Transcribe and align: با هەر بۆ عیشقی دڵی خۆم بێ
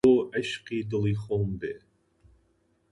با 0.05 0.11
هەر 0.11 0.13
بۆ 0.13 0.19
عیشقی 0.37 0.79
دڵی 0.91 1.15
خۆم 1.23 1.49
بێ 1.59 1.75